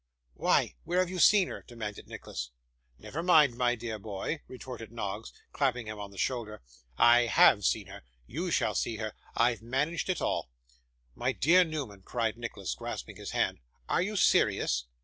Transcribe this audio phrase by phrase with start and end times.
[0.33, 2.49] 'Why, where have you seen her?' demanded Nicholas.
[2.97, 6.63] 'Never mind, my dear boy,' retorted Noggs, clapping him on the shoulder.
[6.97, 8.01] 'I HAVE seen her.
[8.25, 9.13] You shall see her.
[9.35, 10.49] I've managed it all.'
[11.13, 14.85] 'My dear Newman,' cried Nicholas, grasping his hand, 'are you serious?